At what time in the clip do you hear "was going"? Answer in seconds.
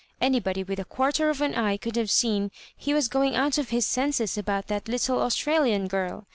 2.91-3.35